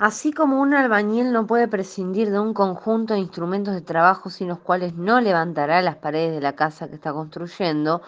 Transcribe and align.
Así 0.00 0.32
como 0.32 0.60
un 0.60 0.72
albañil 0.72 1.30
no 1.30 1.46
puede 1.46 1.68
prescindir 1.68 2.30
de 2.30 2.40
un 2.40 2.54
conjunto 2.54 3.12
de 3.12 3.20
instrumentos 3.20 3.74
de 3.74 3.82
trabajo 3.82 4.30
sin 4.30 4.48
los 4.48 4.58
cuales 4.58 4.94
no 4.94 5.20
levantará 5.20 5.82
las 5.82 5.96
paredes 5.96 6.32
de 6.34 6.40
la 6.40 6.56
casa 6.56 6.88
que 6.88 6.94
está 6.94 7.12
construyendo, 7.12 8.00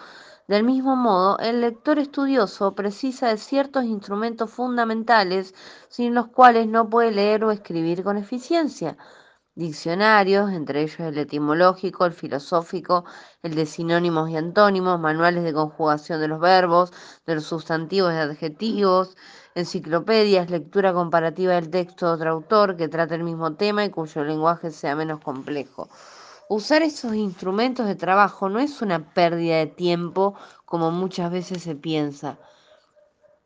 del 0.47 0.63
mismo 0.63 0.95
modo, 0.95 1.37
el 1.37 1.61
lector 1.61 1.99
estudioso 1.99 2.73
precisa 2.73 3.27
de 3.27 3.37
ciertos 3.37 3.85
instrumentos 3.85 4.49
fundamentales 4.49 5.53
sin 5.87 6.15
los 6.15 6.27
cuales 6.29 6.67
no 6.67 6.89
puede 6.89 7.11
leer 7.11 7.43
o 7.43 7.51
escribir 7.51 8.03
con 8.03 8.17
eficiencia 8.17 8.97
diccionarios, 9.55 10.51
entre 10.51 10.81
ellos 10.81 10.99
el 10.99 11.17
etimológico, 11.17 12.05
el 12.05 12.13
filosófico, 12.13 13.05
el 13.43 13.55
de 13.55 13.65
sinónimos 13.65 14.29
y 14.29 14.37
antónimos, 14.37 14.99
manuales 14.99 15.43
de 15.43 15.53
conjugación 15.53 16.19
de 16.19 16.27
los 16.27 16.39
verbos, 16.39 16.91
de 17.25 17.35
los 17.35 17.43
sustantivos 17.43 18.13
y 18.13 18.17
adjetivos, 18.17 19.15
enciclopedias, 19.55 20.49
lectura 20.49 20.93
comparativa 20.93 21.53
del 21.53 21.69
texto 21.69 22.07
de 22.07 22.13
otro 22.13 22.31
autor 22.31 22.75
que 22.75 22.87
trate 22.87 23.15
el 23.15 23.23
mismo 23.23 23.53
tema 23.53 23.85
y 23.85 23.89
cuyo 23.89 24.23
lenguaje 24.23 24.71
sea 24.71 24.95
menos 24.95 25.19
complejo. 25.19 25.87
Usar 26.49 26.81
esos 26.81 27.13
instrumentos 27.13 27.85
de 27.87 27.95
trabajo 27.95 28.49
no 28.49 28.59
es 28.59 28.81
una 28.81 29.13
pérdida 29.13 29.57
de 29.57 29.67
tiempo 29.67 30.35
como 30.65 30.91
muchas 30.91 31.31
veces 31.31 31.63
se 31.63 31.75
piensa. 31.75 32.37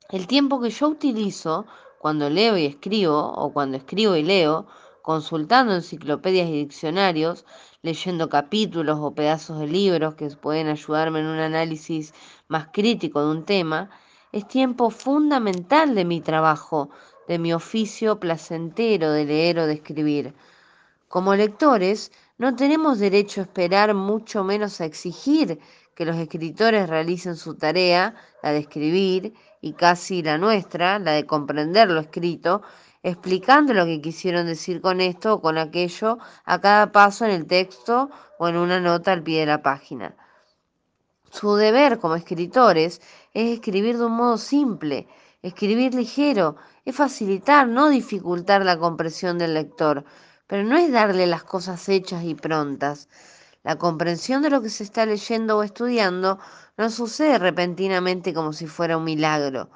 El 0.09 0.25
tiempo 0.25 0.61
que 0.61 0.69
yo 0.69 0.87
utilizo 0.87 1.65
cuando 1.99 2.29
leo 2.29 2.57
y 2.57 2.65
escribo, 2.65 3.17
o 3.17 3.51
cuando 3.51 3.77
escribo 3.77 4.15
y 4.15 4.23
leo, 4.23 4.67
consultando 5.07 5.73
enciclopedias 5.73 6.49
y 6.49 6.65
diccionarios, 6.65 7.45
leyendo 7.81 8.27
capítulos 8.27 8.99
o 8.99 9.15
pedazos 9.15 9.57
de 9.61 9.67
libros 9.67 10.15
que 10.15 10.27
pueden 10.31 10.67
ayudarme 10.67 11.21
en 11.21 11.27
un 11.27 11.39
análisis 11.39 12.13
más 12.49 12.67
crítico 12.73 13.21
de 13.21 13.31
un 13.31 13.45
tema, 13.45 13.89
es 14.33 14.45
tiempo 14.49 14.89
fundamental 14.89 15.95
de 15.95 16.03
mi 16.03 16.19
trabajo, 16.19 16.89
de 17.25 17.39
mi 17.39 17.53
oficio 17.53 18.19
placentero 18.19 19.13
de 19.13 19.23
leer 19.23 19.59
o 19.59 19.65
de 19.65 19.75
escribir. 19.75 20.33
Como 21.07 21.35
lectores, 21.35 22.11
no 22.37 22.57
tenemos 22.57 22.99
derecho 22.99 23.39
a 23.39 23.43
esperar, 23.45 23.93
mucho 23.93 24.43
menos 24.43 24.81
a 24.81 24.85
exigir 24.85 25.57
que 25.95 26.03
los 26.03 26.17
escritores 26.17 26.89
realicen 26.89 27.37
su 27.37 27.55
tarea, 27.55 28.13
la 28.43 28.51
de 28.51 28.59
escribir, 28.59 29.33
y 29.61 29.71
casi 29.71 30.21
la 30.21 30.37
nuestra, 30.37 30.99
la 30.99 31.13
de 31.13 31.25
comprender 31.25 31.89
lo 31.89 32.01
escrito, 32.01 32.61
explicando 33.03 33.73
lo 33.73 33.85
que 33.85 34.01
quisieron 34.01 34.47
decir 34.47 34.81
con 34.81 35.01
esto 35.01 35.35
o 35.35 35.41
con 35.41 35.57
aquello 35.57 36.17
a 36.45 36.59
cada 36.59 36.91
paso 36.91 37.25
en 37.25 37.31
el 37.31 37.47
texto 37.47 38.09
o 38.39 38.47
en 38.47 38.57
una 38.57 38.79
nota 38.79 39.11
al 39.11 39.23
pie 39.23 39.41
de 39.41 39.45
la 39.45 39.61
página. 39.61 40.15
Su 41.31 41.55
deber 41.55 41.99
como 41.99 42.15
escritores 42.15 43.01
es 43.33 43.51
escribir 43.51 43.97
de 43.97 44.05
un 44.05 44.13
modo 44.13 44.37
simple, 44.37 45.07
escribir 45.41 45.93
ligero, 45.93 46.55
es 46.85 46.95
facilitar, 46.95 47.67
no 47.67 47.89
dificultar 47.89 48.63
la 48.63 48.77
comprensión 48.77 49.37
del 49.37 49.53
lector, 49.53 50.05
pero 50.47 50.63
no 50.63 50.77
es 50.77 50.91
darle 50.91 51.27
las 51.27 51.43
cosas 51.43 51.87
hechas 51.89 52.23
y 52.23 52.33
prontas. 52.33 53.09
La 53.63 53.77
comprensión 53.77 54.41
de 54.41 54.49
lo 54.49 54.61
que 54.61 54.69
se 54.69 54.83
está 54.83 55.05
leyendo 55.05 55.57
o 55.57 55.63
estudiando 55.63 56.39
no 56.77 56.89
sucede 56.89 57.37
repentinamente 57.37 58.33
como 58.33 58.53
si 58.53 58.65
fuera 58.65 58.97
un 58.97 59.03
milagro. 59.03 59.69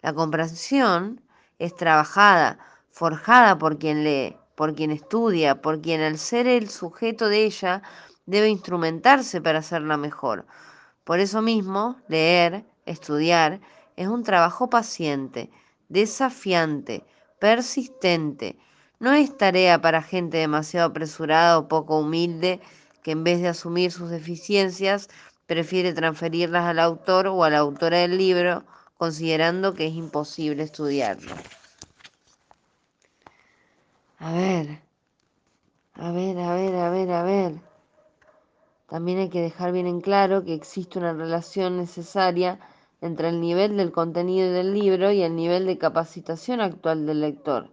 La 0.00 0.12
comprensión 0.12 1.22
es 1.58 1.74
trabajada, 1.76 2.58
forjada 2.90 3.58
por 3.58 3.78
quien 3.78 4.04
lee, 4.04 4.36
por 4.54 4.74
quien 4.74 4.90
estudia, 4.90 5.60
por 5.62 5.80
quien 5.80 6.00
al 6.00 6.18
ser 6.18 6.46
el 6.46 6.68
sujeto 6.68 7.28
de 7.28 7.44
ella 7.44 7.82
debe 8.26 8.48
instrumentarse 8.48 9.40
para 9.40 9.60
hacerla 9.60 9.96
mejor. 9.96 10.46
Por 11.04 11.20
eso 11.20 11.42
mismo, 11.42 11.96
leer, 12.08 12.64
estudiar, 12.84 13.60
es 13.96 14.08
un 14.08 14.22
trabajo 14.22 14.68
paciente, 14.68 15.50
desafiante, 15.88 17.04
persistente. 17.38 18.56
No 19.00 19.12
es 19.12 19.36
tarea 19.36 19.80
para 19.80 20.02
gente 20.02 20.38
demasiado 20.38 20.88
apresurada 20.88 21.58
o 21.58 21.68
poco 21.68 22.00
humilde 22.00 22.60
que 23.02 23.12
en 23.12 23.24
vez 23.24 23.40
de 23.40 23.48
asumir 23.48 23.92
sus 23.92 24.10
deficiencias 24.10 25.08
prefiere 25.46 25.94
transferirlas 25.94 26.66
al 26.66 26.78
autor 26.78 27.28
o 27.28 27.42
a 27.44 27.50
la 27.50 27.58
autora 27.58 27.98
del 27.98 28.18
libro, 28.18 28.64
considerando 28.98 29.72
que 29.72 29.86
es 29.86 29.94
imposible 29.94 30.64
estudiarlo. 30.64 31.34
A 34.18 34.32
ver, 34.32 34.80
a 35.94 36.10
ver, 36.12 36.38
a 36.38 36.54
ver, 36.54 36.74
a 36.74 36.90
ver, 36.90 37.10
a 37.12 37.22
ver. 37.22 37.52
También 38.88 39.18
hay 39.20 39.28
que 39.30 39.40
dejar 39.40 39.72
bien 39.72 39.86
en 39.86 40.00
claro 40.00 40.44
que 40.44 40.54
existe 40.54 40.98
una 40.98 41.12
relación 41.12 41.76
necesaria 41.76 42.58
entre 43.00 43.28
el 43.28 43.40
nivel 43.40 43.76
del 43.76 43.92
contenido 43.92 44.50
del 44.52 44.74
libro 44.74 45.12
y 45.12 45.22
el 45.22 45.36
nivel 45.36 45.66
de 45.66 45.78
capacitación 45.78 46.60
actual 46.60 47.06
del 47.06 47.20
lector. 47.20 47.70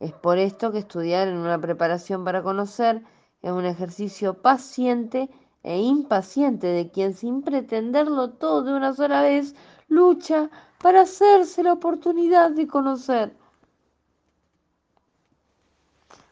Es 0.00 0.12
por 0.12 0.38
esto 0.38 0.72
que 0.72 0.78
estudiar 0.78 1.28
en 1.28 1.36
una 1.36 1.60
preparación 1.60 2.24
para 2.24 2.42
conocer 2.42 3.02
es 3.42 3.50
un 3.50 3.66
ejercicio 3.66 4.34
paciente 4.34 5.28
e 5.62 5.80
impaciente 5.80 6.66
de 6.66 6.90
quien 6.90 7.14
sin 7.14 7.42
pretenderlo 7.42 8.30
todo 8.30 8.64
de 8.64 8.74
una 8.74 8.94
sola 8.94 9.22
vez 9.22 9.54
lucha 9.88 10.50
para 10.78 11.02
hacerse 11.02 11.62
la 11.62 11.74
oportunidad 11.74 12.50
de 12.50 12.66
conocer. 12.66 13.36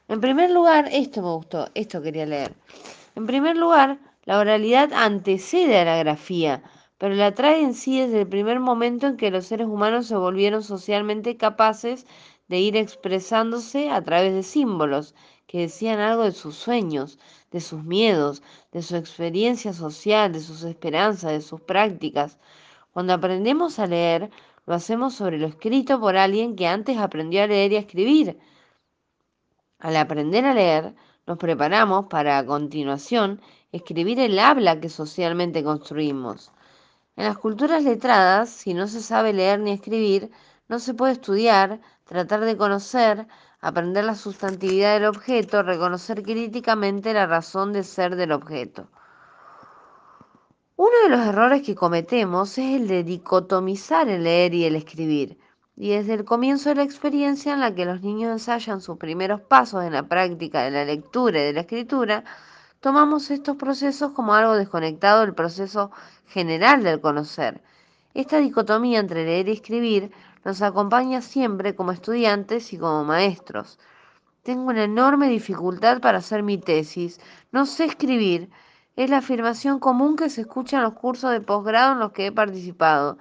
En 0.08 0.20
primer 0.20 0.50
lugar, 0.50 0.88
esto 0.90 1.22
me 1.22 1.28
gustó, 1.28 1.68
esto 1.74 2.02
quería 2.02 2.26
leer. 2.26 2.56
En 3.14 3.26
primer 3.26 3.56
lugar, 3.56 3.98
la 4.24 4.38
oralidad 4.38 4.92
antecede 4.92 5.78
a 5.78 5.84
la 5.84 5.96
grafía, 5.98 6.62
pero 6.98 7.14
la 7.14 7.32
trae 7.32 7.62
en 7.62 7.74
sí 7.74 8.00
desde 8.00 8.22
el 8.22 8.28
primer 8.28 8.58
momento 8.58 9.06
en 9.06 9.16
que 9.16 9.30
los 9.30 9.46
seres 9.46 9.68
humanos 9.68 10.06
se 10.06 10.16
volvieron 10.16 10.64
socialmente 10.64 11.36
capaces 11.36 12.06
de 12.48 12.58
ir 12.58 12.76
expresándose 12.76 13.90
a 13.90 14.02
través 14.02 14.34
de 14.34 14.42
símbolos 14.42 15.14
que 15.50 15.62
decían 15.62 15.98
algo 15.98 16.22
de 16.22 16.30
sus 16.30 16.54
sueños, 16.54 17.18
de 17.50 17.60
sus 17.60 17.82
miedos, 17.82 18.40
de 18.70 18.82
su 18.82 18.94
experiencia 18.94 19.72
social, 19.72 20.32
de 20.32 20.38
sus 20.38 20.62
esperanzas, 20.62 21.32
de 21.32 21.40
sus 21.40 21.60
prácticas. 21.60 22.38
Cuando 22.92 23.14
aprendemos 23.14 23.80
a 23.80 23.88
leer, 23.88 24.30
lo 24.64 24.74
hacemos 24.74 25.14
sobre 25.14 25.38
lo 25.38 25.48
escrito 25.48 25.98
por 25.98 26.16
alguien 26.16 26.54
que 26.54 26.68
antes 26.68 26.98
aprendió 26.98 27.42
a 27.42 27.48
leer 27.48 27.72
y 27.72 27.76
a 27.76 27.80
escribir. 27.80 28.38
Al 29.80 29.96
aprender 29.96 30.44
a 30.44 30.54
leer, 30.54 30.94
nos 31.26 31.36
preparamos 31.36 32.06
para 32.06 32.38
a 32.38 32.46
continuación 32.46 33.40
escribir 33.72 34.20
el 34.20 34.38
habla 34.38 34.78
que 34.78 34.88
socialmente 34.88 35.64
construimos. 35.64 36.52
En 37.16 37.24
las 37.24 37.38
culturas 37.38 37.82
letradas, 37.82 38.50
si 38.50 38.72
no 38.72 38.86
se 38.86 39.02
sabe 39.02 39.32
leer 39.32 39.58
ni 39.58 39.72
escribir, 39.72 40.30
no 40.68 40.78
se 40.78 40.94
puede 40.94 41.14
estudiar, 41.14 41.80
tratar 42.10 42.40
de 42.40 42.56
conocer, 42.56 43.28
aprender 43.60 44.04
la 44.04 44.16
sustantividad 44.16 44.94
del 44.94 45.06
objeto, 45.06 45.62
reconocer 45.62 46.24
críticamente 46.24 47.14
la 47.14 47.26
razón 47.26 47.72
de 47.72 47.84
ser 47.84 48.16
del 48.16 48.32
objeto. 48.32 48.88
Uno 50.74 50.96
de 51.04 51.10
los 51.10 51.20
errores 51.24 51.62
que 51.62 51.76
cometemos 51.76 52.58
es 52.58 52.80
el 52.80 52.88
de 52.88 53.04
dicotomizar 53.04 54.08
el 54.08 54.24
leer 54.24 54.54
y 54.54 54.64
el 54.64 54.74
escribir. 54.74 55.38
Y 55.76 55.90
desde 55.90 56.14
el 56.14 56.24
comienzo 56.24 56.70
de 56.70 56.74
la 56.74 56.82
experiencia 56.82 57.54
en 57.54 57.60
la 57.60 57.76
que 57.76 57.84
los 57.84 58.02
niños 58.02 58.32
ensayan 58.32 58.80
sus 58.80 58.98
primeros 58.98 59.40
pasos 59.42 59.84
en 59.84 59.92
la 59.92 60.02
práctica 60.02 60.62
de 60.62 60.72
la 60.72 60.84
lectura 60.84 61.38
y 61.38 61.44
de 61.44 61.52
la 61.52 61.60
escritura, 61.60 62.24
tomamos 62.80 63.30
estos 63.30 63.56
procesos 63.56 64.10
como 64.10 64.34
algo 64.34 64.56
desconectado 64.56 65.20
del 65.20 65.34
proceso 65.34 65.92
general 66.26 66.82
del 66.82 67.00
conocer. 67.00 67.62
Esta 68.14 68.38
dicotomía 68.38 68.98
entre 68.98 69.24
leer 69.24 69.48
y 69.48 69.52
escribir 69.52 70.10
nos 70.44 70.62
acompaña 70.62 71.20
siempre 71.22 71.74
como 71.74 71.92
estudiantes 71.92 72.72
y 72.72 72.78
como 72.78 73.04
maestros. 73.04 73.78
Tengo 74.42 74.64
una 74.70 74.84
enorme 74.84 75.28
dificultad 75.28 76.00
para 76.00 76.18
hacer 76.18 76.42
mi 76.42 76.58
tesis. 76.58 77.20
No 77.52 77.66
sé 77.66 77.84
escribir. 77.84 78.50
Es 78.96 79.10
la 79.10 79.18
afirmación 79.18 79.78
común 79.78 80.16
que 80.16 80.30
se 80.30 80.42
escucha 80.42 80.78
en 80.78 80.82
los 80.82 80.94
cursos 80.94 81.30
de 81.30 81.40
posgrado 81.40 81.92
en 81.92 81.98
los 82.00 82.12
que 82.12 82.26
he 82.26 82.32
participado. 82.32 83.18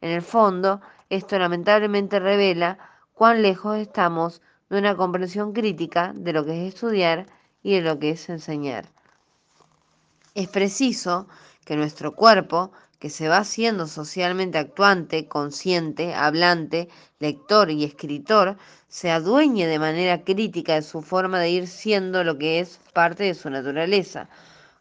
En 0.00 0.10
el 0.10 0.22
fondo, 0.22 0.80
esto 1.10 1.38
lamentablemente 1.38 2.20
revela 2.20 2.78
cuán 3.14 3.42
lejos 3.42 3.78
estamos 3.78 4.42
de 4.68 4.78
una 4.78 4.94
comprensión 4.96 5.52
crítica 5.52 6.12
de 6.14 6.32
lo 6.32 6.44
que 6.44 6.66
es 6.66 6.74
estudiar 6.74 7.26
y 7.62 7.74
de 7.74 7.80
lo 7.80 7.98
que 7.98 8.10
es 8.10 8.28
enseñar. 8.28 8.86
Es 10.34 10.48
preciso 10.48 11.26
que 11.64 11.76
nuestro 11.76 12.14
cuerpo, 12.14 12.70
que 12.98 13.10
se 13.10 13.28
va 13.28 13.38
haciendo 13.38 13.86
socialmente 13.86 14.58
actuante, 14.58 15.28
consciente, 15.28 16.14
hablante, 16.14 16.88
lector 17.20 17.70
y 17.70 17.84
escritor, 17.84 18.56
se 18.88 19.10
adueñe 19.10 19.66
de 19.66 19.78
manera 19.78 20.24
crítica 20.24 20.74
de 20.74 20.82
su 20.82 21.02
forma 21.02 21.38
de 21.38 21.50
ir 21.50 21.66
siendo 21.68 22.24
lo 22.24 22.38
que 22.38 22.60
es 22.60 22.80
parte 22.92 23.24
de 23.24 23.34
su 23.34 23.50
naturaleza, 23.50 24.28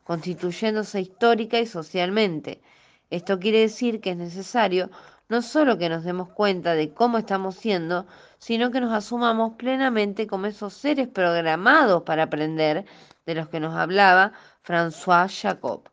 constituyéndose 0.04 1.02
histórica 1.02 1.60
y 1.60 1.68
socialmente. 1.68 2.62
Esto 3.10 3.40
quiere 3.40 3.60
decir 3.60 4.02
que 4.02 4.12
es 4.12 4.18
necesario 4.18 4.90
no 5.30 5.42
solo 5.42 5.78
que 5.78 5.90
nos 5.90 6.04
demos 6.04 6.30
cuenta 6.30 6.74
de 6.74 6.94
cómo 6.94 7.18
estamos 7.18 7.56
siendo, 7.56 8.08
sino 8.40 8.72
que 8.72 8.80
nos 8.80 8.94
asumamos 8.94 9.56
plenamente 9.58 10.26
como 10.26 10.48
esos 10.48 10.74
seres 10.74 11.08
programados 11.08 12.04
para 12.04 12.24
aprender 12.24 12.86
de 13.26 13.36
los 13.36 13.50
que 13.50 13.60
nos 13.60 13.76
hablaba 13.76 14.32
François 14.64 15.30
Jacob. 15.30 15.90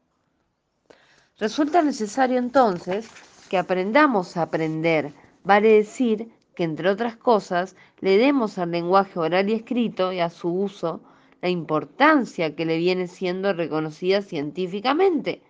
Resulta 1.38 1.82
necesario 1.82 2.38
entonces 2.38 3.08
que 3.50 3.58
aprendamos 3.58 4.36
a 4.36 4.42
aprender, 4.42 5.12
vale 5.42 5.69
decir, 5.69 6.31
que, 6.54 6.62
entre 6.62 6.88
otras 6.88 7.16
cosas, 7.16 7.75
le 7.98 8.16
demos 8.19 8.56
al 8.58 8.70
lenguaje 8.70 9.19
oral 9.19 9.50
y 9.50 9.54
escrito 9.54 10.12
y 10.12 10.20
a 10.20 10.31
su 10.31 10.48
uso 10.48 11.02
la 11.42 11.48
importancia 11.48 12.54
que 12.54 12.64
le 12.64 12.78
viene 12.78 13.08
siendo 13.08 13.52
reconocida 13.52 14.22
científicamente. 14.22 15.42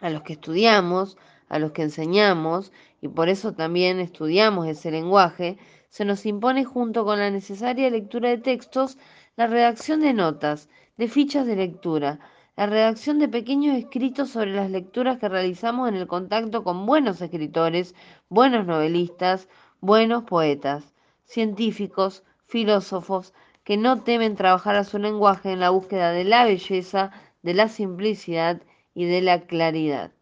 A 0.00 0.08
los 0.10 0.22
que 0.22 0.34
estudiamos, 0.34 1.18
a 1.48 1.58
los 1.58 1.72
que 1.72 1.82
enseñamos, 1.82 2.72
y 3.00 3.08
por 3.08 3.28
eso 3.28 3.54
también 3.54 3.98
estudiamos 3.98 4.68
ese 4.68 4.92
lenguaje, 4.92 5.58
se 5.88 6.04
nos 6.04 6.24
impone 6.26 6.64
junto 6.64 7.04
con 7.04 7.18
la 7.18 7.30
necesaria 7.30 7.90
lectura 7.90 8.28
de 8.28 8.38
textos 8.38 8.98
la 9.36 9.48
redacción 9.48 10.00
de 10.00 10.12
notas, 10.12 10.68
de 10.96 11.08
fichas 11.08 11.44
de 11.44 11.56
lectura, 11.56 12.20
la 12.56 12.66
redacción 12.66 13.18
de 13.18 13.28
pequeños 13.28 13.76
escritos 13.76 14.30
sobre 14.30 14.52
las 14.52 14.70
lecturas 14.70 15.18
que 15.18 15.28
realizamos 15.28 15.88
en 15.88 15.96
el 15.96 16.06
contacto 16.06 16.62
con 16.62 16.86
buenos 16.86 17.20
escritores, 17.20 17.94
buenos 18.28 18.64
novelistas, 18.64 19.48
buenos 19.80 20.22
poetas, 20.22 20.94
científicos, 21.24 22.22
filósofos, 22.46 23.34
que 23.64 23.76
no 23.76 24.02
temen 24.02 24.36
trabajar 24.36 24.76
a 24.76 24.84
su 24.84 24.98
lenguaje 24.98 25.50
en 25.50 25.60
la 25.60 25.70
búsqueda 25.70 26.12
de 26.12 26.24
la 26.24 26.44
belleza, 26.44 27.10
de 27.42 27.54
la 27.54 27.68
simplicidad 27.68 28.62
y 28.94 29.06
de 29.06 29.20
la 29.20 29.40
claridad. 29.40 30.12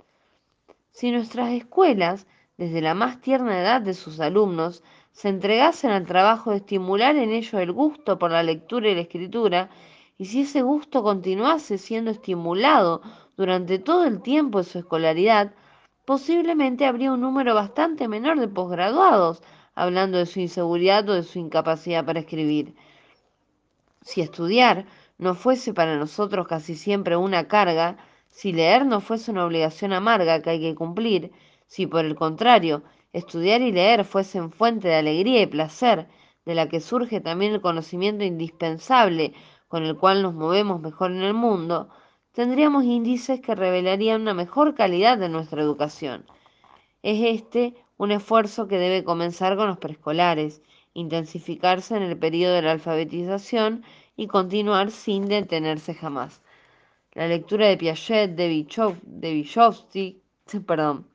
Si 0.91 1.11
nuestras 1.11 1.51
escuelas, 1.51 2.27
desde 2.57 2.81
la 2.81 2.95
más 2.95 3.21
tierna 3.21 3.61
edad 3.61 3.83
de 3.83 3.95
sus 3.95 4.21
alumnos, 4.21 4.83
se 5.11 5.29
entregasen 5.29 5.91
al 5.91 6.07
trabajo 6.07 6.51
de 6.51 6.59
estimular 6.59 7.17
en 7.17 7.31
ellos 7.31 7.55
el 7.55 7.73
gusto 7.73 8.19
por 8.19 8.31
la 8.31 8.43
lectura 8.43 8.89
y 8.89 8.95
la 8.95 9.03
escritura, 9.03 9.69
y 10.19 10.27
si 10.27 10.43
ese 10.43 10.63
gusto 10.63 11.03
continuase 11.03 11.79
siendo 11.79 12.11
estimulado 12.11 13.03
durante 13.37 13.79
todo 13.79 14.05
el 14.05 14.23
tiempo 14.23 14.59
de 14.59 14.65
su 14.65 14.79
escolaridad, 14.79 15.53
posiblemente 16.05 16.87
habría 16.87 17.13
un 17.13 17.21
número 17.21 17.55
bastante 17.55 18.09
menor 18.09 18.39
de 18.39 18.49
posgraduados 18.49 19.43
hablando 19.75 20.19
de 20.19 20.27
su 20.27 20.41
inseguridad 20.41 21.09
o 21.09 21.15
de 21.15 21.23
su 21.23 21.39
incapacidad 21.39 22.05
para 22.05 22.21
escribir. 22.21 22.75
Si 24.03 24.21
estudiar 24.21 24.87
no 25.19 25.35
fuese 25.35 25.73
para 25.73 25.97
nosotros 25.97 26.47
casi 26.47 26.75
siempre 26.75 27.17
una 27.17 27.49
carga, 27.49 27.97
si 28.29 28.53
leer 28.53 28.85
no 28.87 29.01
fuese 29.01 29.31
una 29.31 29.47
obligación 29.47 29.93
amarga 29.93 30.43
que 30.43 30.51
hay 30.51 30.61
que 30.61 30.75
cumplir, 30.75 31.33
si 31.67 31.87
por 31.87 32.05
el 32.05 32.17
contrario 32.17 32.83
estudiar 33.13 33.61
y 33.63 33.73
leer 33.73 34.05
fuesen 34.05 34.51
fuente 34.51 34.89
de 34.89 34.97
alegría 34.97 35.43
y 35.43 35.47
placer, 35.47 36.09
de 36.45 36.55
la 36.55 36.69
que 36.69 36.81
surge 36.81 37.21
también 37.21 37.53
el 37.53 37.61
conocimiento 37.61 38.25
indispensable 38.25 39.33
con 39.73 39.85
el 39.85 39.97
cual 39.97 40.21
nos 40.21 40.35
movemos 40.35 40.83
mejor 40.83 41.13
en 41.13 41.23
el 41.23 41.33
mundo, 41.33 41.89
tendríamos 42.33 42.85
índices 42.85 43.41
que 43.41 43.55
revelarían 43.55 44.21
una 44.21 44.35
mejor 44.35 44.75
calidad 44.75 45.17
de 45.17 45.31
nuestra 45.31 45.63
educación. 45.63 46.27
Es 47.03 47.25
este 47.25 47.75
un 47.97 48.11
esfuerzo 48.11 48.69
que 48.69 48.77
debe 48.77 49.03
comenzar 49.03 49.57
con 49.57 49.69
los 49.69 49.79
preescolares, 49.79 50.61
intensificarse 50.93 51.97
en 51.97 52.03
el 52.03 52.19
periodo 52.19 52.57
de 52.57 52.61
la 52.61 52.73
alfabetización 52.73 53.83
y 54.15 54.27
continuar 54.27 54.91
sin 54.91 55.27
detenerse 55.27 55.95
jamás. 55.95 56.43
La 57.15 57.27
lectura 57.27 57.67
de 57.69 57.79
Piaget, 57.79 58.33
de, 58.33 58.49
Vygotsky, 58.51 60.23
perdón, 60.67 61.09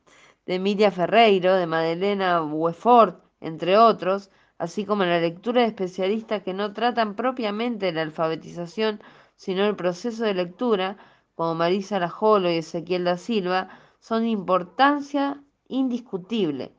de 0.47 0.55
Emilia 0.55 0.89
Ferreiro, 0.89 1.53
de 1.53 1.67
Madeleine 1.67 2.41
Wefort, 2.41 3.23
entre 3.39 3.77
otros, 3.77 4.31
así 4.57 4.85
como 4.85 5.03
la 5.05 5.19
lectura 5.19 5.61
de 5.61 5.67
especialistas 5.67 6.43
que 6.43 6.53
no 6.53 6.73
tratan 6.73 7.15
propiamente 7.15 7.91
la 7.91 8.01
alfabetización, 8.01 9.01
sino 9.35 9.65
el 9.65 9.75
proceso 9.75 10.23
de 10.23 10.33
lectura, 10.33 10.97
como 11.35 11.55
Marisa 11.55 11.99
Lajolo 11.99 12.51
y 12.51 12.57
Ezequiel 12.57 13.03
da 13.03 13.17
Silva, 13.17 13.69
son 13.99 14.23
de 14.23 14.29
importancia 14.29 15.43
indiscutible. 15.67 16.71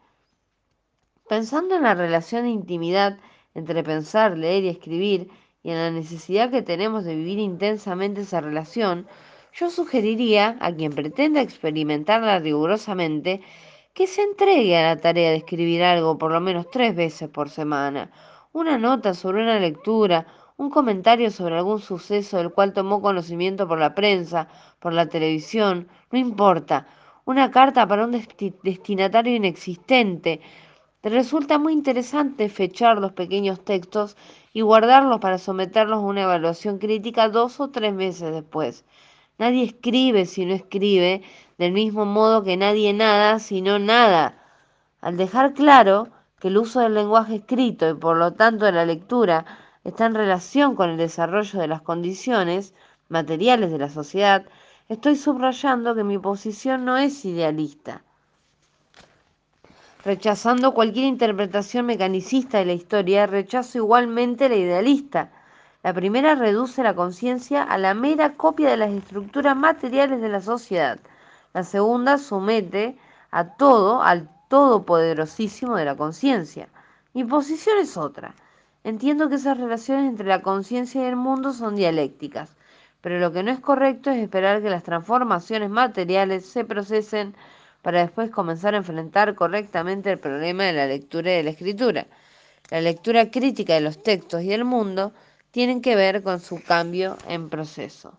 Pensando 1.29 1.77
en 1.77 1.83
la 1.83 1.95
relación 1.95 2.45
de 2.45 2.51
intimidad 2.51 3.19
entre 3.55 3.83
pensar, 3.83 4.37
leer 4.37 4.65
y 4.65 4.69
escribir, 4.69 5.31
y 5.63 5.71
en 5.71 5.77
la 5.77 5.91
necesidad 5.91 6.51
que 6.51 6.63
tenemos 6.63 7.05
de 7.05 7.17
vivir 7.17 7.39
intensamente 7.39 8.23
esa 8.23 8.41
relación, 8.41 9.07
yo 9.53 9.71
sugeriría 9.71 10.57
a 10.61 10.73
quien 10.73 10.93
pretenda 10.93 11.41
experimentarla 11.41 12.39
rigurosamente 12.39 13.43
que 13.99 14.07
se 14.07 14.23
entregue 14.23 14.77
a 14.77 14.95
la 14.95 15.01
tarea 15.01 15.31
de 15.31 15.39
escribir 15.39 15.83
algo 15.83 16.19
por 16.19 16.31
lo 16.31 16.41
menos 16.41 16.71
tres 16.71 16.95
veces 16.95 17.29
por 17.29 17.51
semana, 17.51 18.13
una 18.53 18.79
nota 18.79 19.13
sobre 19.13 19.43
una 19.43 19.59
lectura, 19.59 20.25
un 20.57 20.71
comentario 20.71 21.33
sobre 21.33 21.57
algún 21.57 21.81
suceso 21.81 22.37
del 22.37 22.53
cual 22.53 22.73
tomó 22.73 23.03
conocimiento 23.03 23.67
por 23.67 23.81
la 23.81 23.97
prensa, 23.97 24.47
por 24.79 24.93
la 24.93 25.09
televisión, 25.09 25.89
no 26.13 26.19
importa, 26.21 26.87
una 27.25 27.51
carta 27.51 27.89
para 27.89 28.05
un 28.05 28.13
destinatario 28.63 29.35
inexistente. 29.35 30.43
Resulta 31.03 31.59
muy 31.59 31.73
interesante 31.73 32.49
fechar 32.49 32.99
los 32.99 33.15
pequeños 33.15 33.65
textos 33.65 34.17
y 34.53 34.61
guardarlos 34.61 35.19
para 35.19 35.39
someterlos 35.39 35.99
a 35.99 36.07
una 36.07 36.23
evaluación 36.23 36.79
crítica 36.79 37.29
dos 37.29 37.59
o 37.59 37.71
tres 37.71 37.93
meses 37.93 38.33
después. 38.33 38.85
Nadie 39.39 39.65
escribe 39.65 40.25
si 40.27 40.47
no 40.47 40.55
escribe, 40.55 41.23
del 41.59 41.73
mismo 41.73 42.05
modo 42.05 42.43
que 42.43 42.57
nadie 42.57 42.93
nada 42.93 43.39
si 43.39 43.61
no 43.61 43.79
nada. 43.79 44.35
Al 45.01 45.17
dejar 45.17 45.53
claro 45.53 46.09
que 46.39 46.49
el 46.49 46.59
uso 46.59 46.81
del 46.81 46.95
lenguaje 46.95 47.37
escrito 47.37 47.89
y 47.91 47.95
por 47.95 48.17
lo 48.17 48.33
tanto 48.33 48.65
de 48.65 48.73
la 48.73 48.87
lectura 48.87 49.45
está 49.85 50.07
en 50.07 50.15
relación 50.15 50.77
con 50.77 50.91
el 50.91 50.97
desarrollo 50.97 51.59
de 51.61 51.69
las 51.69 51.83
condiciones 51.83 52.75
materiales 53.09 53.71
de 53.71 53.79
la 53.79 53.91
sociedad, 53.91 54.47
estoy 54.89 55.17
subrayando 55.17 55.95
que 55.95 56.05
mi 56.05 56.19
posición 56.19 56.85
no 56.85 56.97
es 56.97 57.25
idealista. 57.25 58.03
Rechazando 60.05 60.73
cualquier 60.73 61.07
interpretación 61.07 61.87
mecanicista 61.87 62.59
de 62.59 62.67
la 62.67 62.73
historia, 62.73 63.27
rechazo 63.27 63.79
igualmente 63.79 64.49
la 64.49 64.57
idealista 64.57 65.31
la 65.85 65.95
primera 65.95 66.35
reduce 66.35 66.83
la 66.83 66.95
conciencia 66.95 67.63
a 67.63 67.79
la 67.79 67.95
mera 67.95 68.35
copia 68.35 68.69
de 68.69 68.77
las 68.77 68.91
estructuras 68.91 69.57
materiales 69.57 70.21
de 70.21 70.29
la 70.29 70.41
sociedad. 70.41 70.99
La 71.55 71.65
segunda 71.65 72.19
somete 72.19 72.97
a 73.31 73.57
todo 73.57 74.03
al 74.03 74.29
todopoderosísimo 74.49 75.77
de 75.77 75.85
la 75.85 75.97
conciencia. 75.97 76.69
Mi 77.15 77.25
posición 77.25 77.79
es 77.79 77.97
otra. 77.97 78.35
Entiendo 78.85 79.29
que 79.29 79.37
esas 79.37 79.59
relaciones 79.59 80.09
entre 80.09 80.27
la 80.27 80.43
conciencia 80.43 81.03
y 81.03 81.07
el 81.07 81.17
mundo 81.17 81.53
son 81.53 81.77
dialécticas, 81.77 82.57
pero 83.01 83.19
lo 83.19 83.33
que 83.33 83.43
no 83.43 83.51
es 83.51 83.61
correcto 83.61 84.11
es 84.11 84.19
esperar 84.19 84.63
que 84.63 84.71
las 84.71 84.83
transformaciones 84.83 85.71
materiales 85.71 86.47
se 86.47 86.65
procesen 86.65 87.35
para 87.83 88.01
después 88.01 88.31
comenzar 88.31 88.75
a 88.75 88.79
enfrentar 88.79 89.35
correctamente 89.35 90.11
el 90.11 90.19
problema 90.19 90.65
de 90.65 90.73
la 90.73 90.87
lectura 90.87 91.33
y 91.33 91.37
de 91.37 91.43
la 91.43 91.51
escritura. 91.51 92.07
La 92.71 92.81
lectura 92.81 93.31
crítica 93.31 93.75
de 93.75 93.81
los 93.81 94.03
textos 94.03 94.43
y 94.43 94.49
del 94.49 94.65
mundo 94.65 95.13
tienen 95.51 95.81
que 95.81 95.97
ver 95.97 96.23
con 96.23 96.41
su 96.41 96.63
cambio 96.63 97.17
en 97.27 97.49
proceso. 97.49 98.19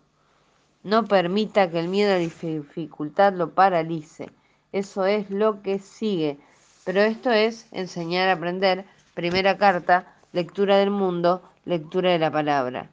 No 0.82 1.04
permita 1.04 1.70
que 1.70 1.78
el 1.78 1.88
miedo 1.88 2.10
a 2.10 2.14
la 2.14 2.20
dificultad 2.20 3.34
lo 3.34 3.50
paralice. 3.50 4.30
Eso 4.72 5.04
es 5.04 5.28
lo 5.30 5.60
que 5.60 5.78
sigue. 5.78 6.38
Pero 6.84 7.02
esto 7.02 7.30
es 7.30 7.66
enseñar 7.72 8.28
a 8.28 8.32
aprender. 8.32 8.86
Primera 9.14 9.58
carta, 9.58 10.14
lectura 10.32 10.78
del 10.78 10.90
mundo, 10.90 11.42
lectura 11.66 12.12
de 12.12 12.18
la 12.18 12.30
palabra. 12.30 12.88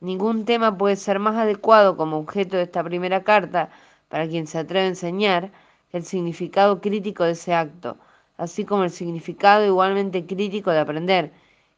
Ningún 0.00 0.44
tema 0.44 0.76
puede 0.76 0.96
ser 0.96 1.20
más 1.20 1.36
adecuado 1.36 1.96
como 1.96 2.18
objeto 2.18 2.56
de 2.56 2.64
esta 2.64 2.82
primera 2.82 3.22
carta 3.22 3.70
para 4.08 4.26
quien 4.26 4.46
se 4.46 4.58
atreve 4.58 4.86
a 4.86 4.88
enseñar 4.88 5.52
el 5.92 6.04
significado 6.04 6.80
crítico 6.80 7.24
de 7.24 7.32
ese 7.32 7.54
acto, 7.54 7.96
así 8.38 8.64
como 8.64 8.84
el 8.84 8.90
significado 8.90 9.64
igualmente 9.64 10.26
crítico 10.26 10.70
de 10.70 10.80
aprender. 10.80 11.32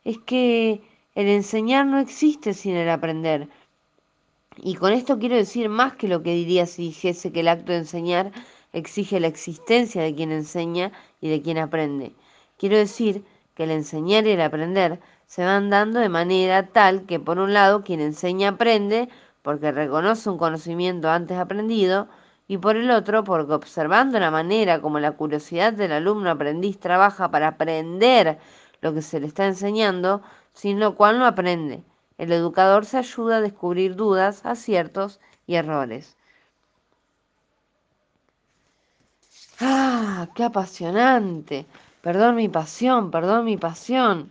Es 0.04 0.18
que 0.18 0.82
el 1.14 1.28
enseñar 1.28 1.85
no 1.85 1.99
existe 1.99 2.54
sin 2.54 2.75
el 2.75 2.88
aprender. 2.88 3.49
Y 4.64 4.76
con 4.76 4.92
esto 4.92 5.19
quiero 5.19 5.35
decir 5.35 5.69
más 5.69 5.95
que 5.95 6.07
lo 6.07 6.23
que 6.23 6.35
diría 6.35 6.66
si 6.66 6.83
dijese 6.83 7.33
que 7.33 7.40
el 7.40 7.49
acto 7.49 7.73
de 7.73 7.78
enseñar 7.78 8.31
exige 8.73 9.19
la 9.19 9.26
existencia 9.26 10.00
de 10.02 10.14
quien 10.14 10.31
enseña 10.31 10.92
y 11.21 11.28
de 11.31 11.42
quien 11.42 11.59
aprende. 11.59 12.14
Quiero 12.59 12.76
decir 12.76 13.25
que 13.57 13.64
el 13.64 13.73
enseñar 13.73 14.25
y 14.25 14.31
el 14.31 14.40
aprender 14.40 15.00
se 15.26 15.45
van 15.45 15.69
dando 15.69 15.99
de 15.99 16.09
manera 16.09 16.69
tal 16.69 17.07
que 17.07 17.19
por 17.19 17.40
un 17.40 17.52
lado 17.52 17.83
quien 17.83 18.00
enseña 18.00 18.50
aprende 18.50 19.09
porque 19.42 19.73
reconoce 19.73 20.31
un 20.31 20.38
conocimiento 20.38 21.11
antes 21.11 21.38
aprendido 21.38 22.07
y 22.47 22.59
por 22.59 22.76
el 22.76 22.92
otro 22.92 23.25
porque 23.25 23.54
observando 23.54 24.21
la 24.21 24.31
manera 24.31 24.81
como 24.81 25.00
la 25.00 25.11
curiosidad 25.11 25.73
del 25.73 25.90
alumno 25.90 26.31
aprendiz 26.31 26.78
trabaja 26.78 27.33
para 27.33 27.49
aprender 27.49 28.38
lo 28.81 28.95
que 28.95 29.02
se 29.02 29.19
le 29.19 29.26
está 29.26 29.45
enseñando, 29.45 30.23
sin 30.52 30.78
lo 30.78 30.95
cual 30.95 31.19
no 31.19 31.26
aprende. 31.26 31.83
El 32.19 32.33
educador 32.33 32.85
se 32.85 32.99
ayuda 32.99 33.37
a 33.37 33.40
descubrir 33.40 33.97
dudas, 33.97 34.45
aciertos 34.45 35.21
y 35.47 35.57
errores. 35.57 36.16
¡Ah! 39.61 40.28
¡Qué 40.35 40.45
apasionante! 40.45 41.66
Perdón 42.00 42.37
mi 42.37 42.49
pasión, 42.49 43.11
perdón 43.11 43.45
mi 43.45 43.57
pasión. 43.57 44.31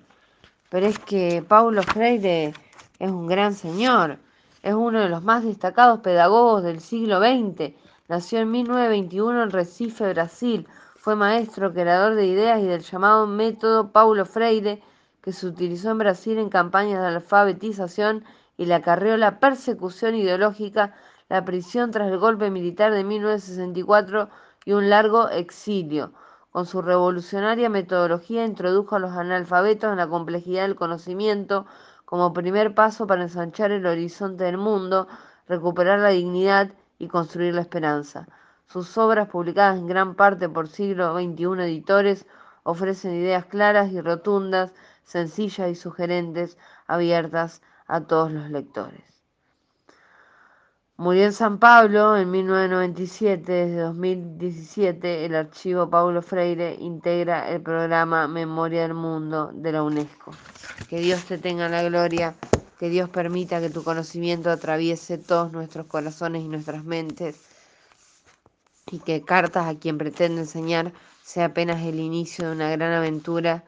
Pero 0.70 0.88
es 0.88 1.00
que 1.00 1.44
Paulo 1.48 1.84
Freire 1.84 2.54
es 3.00 3.10
un 3.10 3.28
gran 3.28 3.54
señor, 3.54 4.20
es 4.62 4.74
uno 4.74 5.00
de 5.00 5.10
los 5.10 5.24
más 5.24 5.44
destacados 5.44 6.02
pedagogos 6.02 6.64
del 6.64 6.82
siglo 6.82 7.20
XX. 7.20 7.74
Nació 8.08 8.40
en 8.40 8.52
1921 8.52 9.44
en 9.44 9.52
Recife, 9.52 10.14
Brasil. 10.14 10.68
Fue 10.98 11.16
maestro, 11.16 11.74
creador 11.74 12.16
de 12.16 12.26
ideas 12.26 12.62
y 12.62 12.68
del 12.68 12.82
llamado 12.82 13.26
método 13.26 13.92
Paulo 13.92 14.26
Freire, 14.26 14.84
que 15.22 15.34
se 15.34 15.48
utilizó 15.48 15.92
en 15.92 16.00
Brasil 16.00 16.38
en 16.38 16.50
campañas 16.50 17.02
de 17.02 17.08
alfabetización 17.08 18.24
y 18.58 18.66
le 18.66 18.74
acarreó 18.74 19.18
la 19.18 19.40
persecución 19.40 20.16
ideológica, 20.16 20.96
la 21.30 21.46
prisión 21.46 21.92
tras 21.92 22.12
el 22.12 22.18
golpe 22.18 22.50
militar 22.50 22.92
de 22.92 23.04
1964 23.04 24.30
y 24.66 24.74
un 24.74 24.90
largo 24.90 25.30
exilio. 25.30 26.14
Con 26.52 26.66
su 26.66 26.82
revolucionaria 26.82 27.70
metodología 27.70 28.46
introdujo 28.46 28.96
a 28.96 29.00
los 29.00 29.14
analfabetos 29.14 29.92
en 29.92 29.98
la 29.98 30.08
complejidad 30.08 30.64
del 30.64 30.76
conocimiento 30.76 31.66
como 32.04 32.34
primer 32.34 32.76
paso 32.76 33.08
para 33.08 33.22
ensanchar 33.22 33.72
el 33.72 33.86
horizonte 33.86 34.44
del 34.44 34.58
mundo, 34.58 35.08
recuperar 35.48 36.00
la 36.00 36.10
dignidad 36.10 36.72
y 37.00 37.08
construir 37.08 37.54
la 37.54 37.62
esperanza. 37.62 38.28
Sus 38.68 38.98
obras, 38.98 39.30
publicadas 39.30 39.78
en 39.78 39.88
gran 39.88 40.16
parte 40.16 40.50
por 40.50 40.68
siglo 40.68 41.14
XXI 41.14 41.64
editores, 41.64 42.26
ofrecen 42.64 43.16
ideas 43.16 43.46
claras 43.46 43.92
y 43.92 44.02
rotundas, 44.02 44.74
sencillas 45.12 45.70
y 45.70 45.76
sugerentes, 45.76 46.58
abiertas 46.88 47.62
a 47.86 48.02
todos 48.02 48.32
los 48.32 48.50
lectores. 48.50 49.04
Murió 50.96 51.26
en 51.26 51.34
San 51.34 51.58
Pablo 51.58 52.16
en 52.16 52.32
1997. 52.32 53.52
Desde 53.52 53.80
2017, 53.82 55.26
el 55.26 55.36
archivo 55.36 55.90
Paulo 55.90 56.22
Freire 56.22 56.76
integra 56.80 57.50
el 57.50 57.62
programa 57.62 58.28
Memoria 58.28 58.84
del 58.84 58.94
Mundo 58.94 59.52
de 59.54 59.72
la 59.74 59.84
UNESCO. 59.84 60.32
Que 60.88 61.00
Dios 61.00 61.26
te 61.26 61.38
tenga 61.38 61.68
la 61.68 61.84
gloria, 61.84 62.36
que 62.80 62.90
Dios 62.90 63.10
permita 63.10 63.60
que 63.60 63.70
tu 63.70 63.84
conocimiento 63.84 64.50
atraviese 64.50 65.18
todos 65.18 65.52
nuestros 65.52 65.88
corazones 65.88 66.44
y 66.44 66.48
nuestras 66.48 66.86
mentes 66.86 67.36
y 68.92 69.00
que 69.00 69.24
Cartas 69.24 69.68
a 69.68 69.78
quien 69.78 69.98
pretende 69.98 70.42
enseñar 70.42 70.94
sea 71.24 71.46
apenas 71.46 71.82
el 71.82 72.00
inicio 72.00 72.46
de 72.48 72.56
una 72.56 72.70
gran 72.72 72.94
aventura 72.94 73.66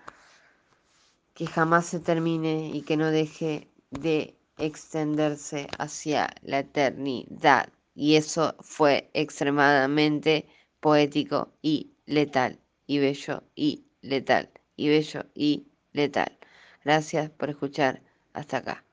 que 1.34 1.48
jamás 1.48 1.86
se 1.86 2.00
termine 2.00 2.70
y 2.74 2.82
que 2.84 2.98
no 2.98 3.12
deje 3.12 3.70
de 3.92 4.36
extenderse 4.58 5.68
hacia 5.78 6.30
la 6.42 6.60
eternidad. 6.60 7.70
Y 7.96 8.16
eso 8.16 8.56
fue 8.60 9.10
extremadamente 9.14 10.48
poético 10.80 11.54
y 11.62 11.94
letal, 12.06 12.60
y 12.88 13.00
bello 13.00 13.44
y 13.56 13.86
letal, 14.02 14.50
y 14.76 14.90
bello 14.90 15.26
y 15.34 15.68
letal. 15.92 16.38
Gracias 16.84 17.30
por 17.30 17.50
escuchar 17.50 18.02
hasta 18.34 18.58
acá. 18.58 18.84